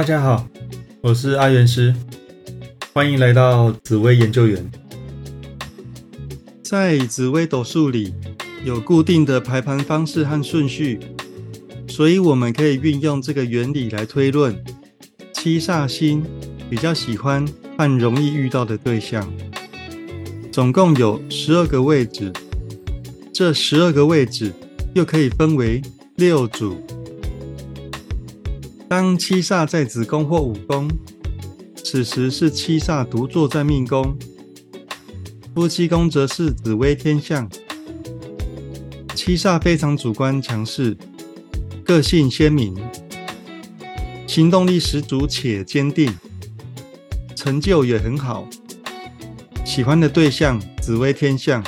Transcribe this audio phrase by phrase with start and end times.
[0.00, 0.48] 大家好，
[1.02, 1.94] 我是阿元师，
[2.94, 4.70] 欢迎来到紫薇研究员。
[6.62, 8.14] 在紫微斗数里
[8.64, 11.00] 有固定的排盘方式和顺序，
[11.86, 14.58] 所以我们可以运用这个原理来推论
[15.34, 16.24] 七煞星
[16.70, 17.46] 比较喜欢
[17.76, 19.30] 和容易遇到的对象。
[20.50, 22.32] 总共有十二个位置，
[23.34, 24.50] 这十二个位置
[24.94, 25.82] 又可以分为
[26.16, 26.82] 六组。
[28.90, 30.90] 当七煞在子宫或午宫，
[31.76, 34.18] 此时是七煞独坐在命宫。
[35.54, 37.48] 夫妻宫则是紫微天象，
[39.14, 40.96] 七煞非常主观强势，
[41.84, 42.76] 个性鲜明，
[44.26, 46.12] 行动力十足且坚定，
[47.36, 48.48] 成就也很好。
[49.64, 51.62] 喜欢的对象紫微天象，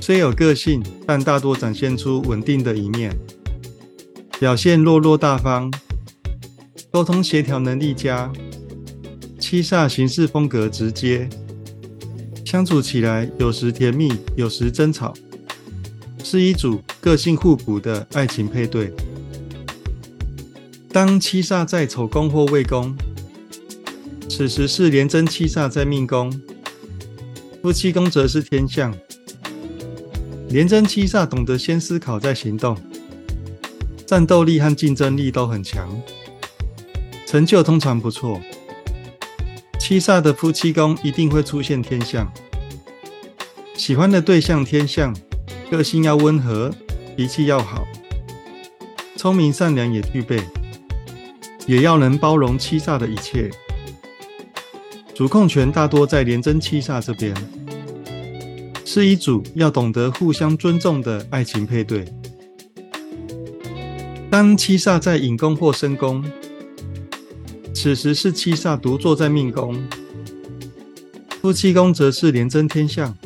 [0.00, 3.14] 虽有个性，但大多展现出稳定的一面，
[4.38, 5.70] 表现落落大方，
[6.90, 8.30] 沟通协调能力佳。
[9.38, 11.28] 七煞行事风格直接。
[12.44, 15.14] 相处起来有时甜蜜，有时争吵，
[16.24, 18.92] 是一组个性互补的爱情配对。
[20.92, 22.96] 当七煞在丑宫或未宫，
[24.28, 26.28] 此时是廉贞七煞在命宫，
[27.62, 28.92] 夫妻宫则是天象。
[30.48, 32.76] 廉贞七煞懂得先思考再行动，
[34.04, 35.88] 战斗力和竞争力都很强，
[37.30, 38.40] 成就通常不错。
[39.78, 42.28] 七煞的夫妻宫一定会出现天象，
[43.76, 45.14] 喜欢的对象天象，
[45.70, 46.74] 个性要温和，
[47.16, 47.86] 脾气要好，
[49.14, 50.42] 聪明善良也具备，
[51.68, 53.48] 也要能包容七煞的一切。
[55.14, 57.32] 主控权大多在廉贞七煞这边，
[58.84, 62.04] 是一组要懂得互相尊重的爱情配对。
[64.28, 66.24] 当七煞在引宫或申宫。
[67.72, 69.82] 此时是七煞独坐在命宫，
[71.40, 73.16] 夫妻宫则是廉贞天相。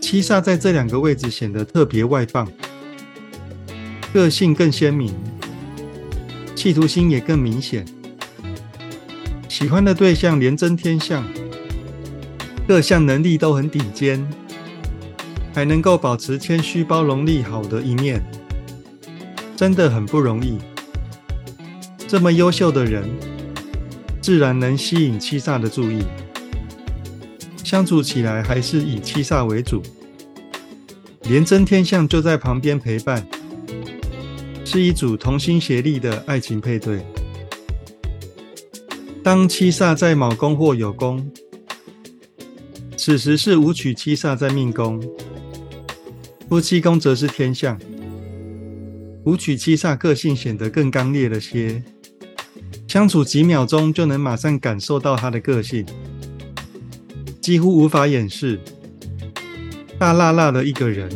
[0.00, 2.50] 七煞在这两个位置显得特别外放，
[4.12, 5.14] 个性更鲜明，
[6.54, 7.86] 企图心也更明显。
[9.48, 11.24] 喜欢的对象廉贞天象，
[12.66, 14.26] 各项能力都很顶尖，
[15.54, 18.20] 还能够保持谦虚包容力好的一面，
[19.56, 20.58] 真的很不容易。
[22.14, 23.02] 这么优秀的人。
[24.22, 25.98] 自然能吸引七煞的注意，
[27.64, 29.82] 相处起来还是以七煞为主。
[31.22, 33.26] 廉贞天象就在旁边陪伴，
[34.64, 37.04] 是一组同心协力的爱情配对。
[39.24, 41.28] 当七煞在卯宫或酉宫，
[42.96, 45.02] 此时是武曲七煞在命宫，
[46.48, 47.76] 夫妻宫则是天象。
[49.24, 51.82] 武曲七煞个性显得更刚烈了些。
[52.94, 55.84] 相处几秒钟就能马上感受到他的个性，
[57.40, 58.60] 几乎无法掩饰。
[59.98, 61.10] 大辣辣的一个人，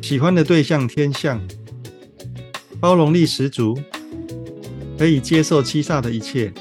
[0.00, 1.40] 喜欢的对象天象，
[2.78, 3.76] 包容力十足，
[4.96, 6.52] 可以接受七煞的一切，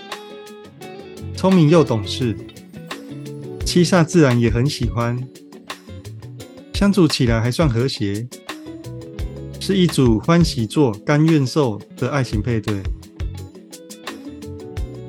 [1.35, 2.35] 聪明又懂事，
[3.63, 5.15] 七煞自然也很喜欢。
[6.73, 8.27] 相处起来还算和谐，
[9.59, 12.81] 是一组欢喜做、甘愿受的爱情配对。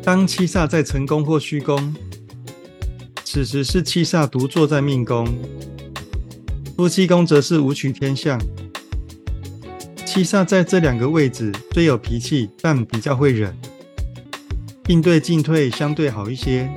[0.05, 1.95] 当七煞在成功或虚宫，
[3.25, 5.27] 此时是七煞独坐在命宫，
[6.77, 8.39] 夫妻宫则是武曲天象。
[10.05, 13.57] 七煞在这两个位置最有脾气，但比较会忍，
[14.89, 16.71] 应对进退相对好一些，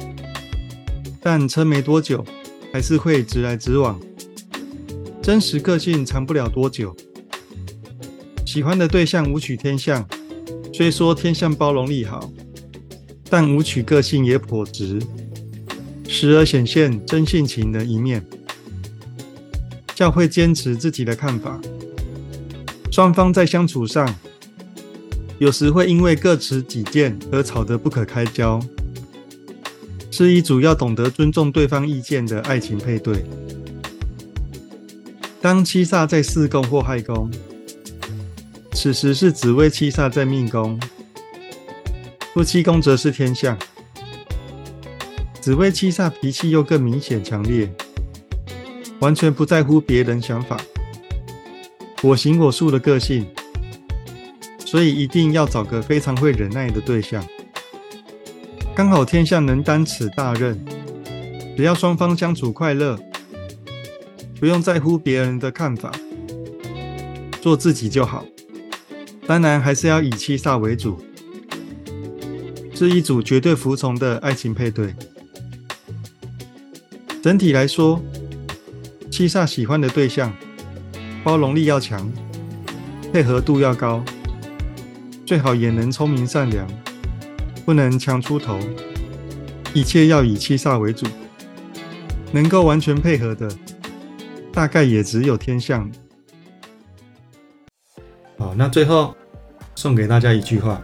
[1.22, 2.24] 但撑没多久，
[2.72, 4.00] 还是会直来直往，
[5.22, 6.96] 真实个性长不了多久。
[8.46, 10.08] 喜欢的对象武曲天象，
[10.74, 12.32] 虽说天象包容力好。
[13.30, 15.02] 但舞曲个性也颇直，
[16.08, 18.26] 时而显现真性情的一面，
[19.94, 21.60] 较会坚持自己的看法。
[22.92, 24.16] 双方在相处上，
[25.40, 28.60] 有时会因为各持己见而吵得不可开交，
[30.10, 33.26] 是一组要懂得尊重对方意见的爱情配对。
[35.42, 37.30] 当七煞在四宫或亥宫，
[38.72, 40.80] 此时是紫薇七煞在命宫。
[42.38, 43.58] 夫妻宫则是天象，
[45.42, 47.68] 紫薇七煞脾气又更明显强烈，
[49.00, 50.56] 完全不在乎别人想法，
[52.04, 53.26] 我行我素的个性，
[54.60, 57.26] 所以一定要找个非常会忍耐的对象。
[58.76, 60.64] 刚好天象能担此大任，
[61.58, 63.00] 只要双方相处快乐，
[64.40, 65.92] 不用在乎别人的看法，
[67.42, 68.24] 做自己就好。
[69.26, 71.02] 当然还是要以七煞为主。
[72.80, 74.94] 是一组绝对服从的爱情配对。
[77.24, 78.00] 整体来说，
[79.10, 80.32] 七煞喜欢的对象，
[81.24, 82.08] 包容力要强，
[83.12, 84.06] 配合度要高，
[85.26, 86.68] 最好也能聪明善良，
[87.66, 88.60] 不能强出头，
[89.74, 91.08] 一切要以七煞为主。
[92.32, 93.50] 能够完全配合的，
[94.54, 95.90] 大概也只有天象。
[98.38, 99.16] 好，那最后
[99.74, 100.80] 送给大家一句话：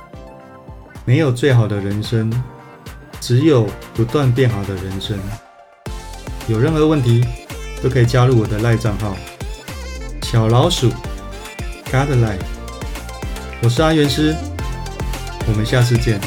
[1.06, 2.32] 没有最好的人生，
[3.20, 5.18] 只有不断变好的人生。
[6.48, 7.26] 有任何问题
[7.82, 9.16] 都可以加入我的赖账号
[10.24, 10.92] 小老鼠
[11.86, 12.40] Godlike
[13.62, 14.36] 我是阿元师，
[15.48, 16.20] 我们下次见，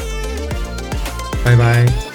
[1.43, 2.06] 拜拜。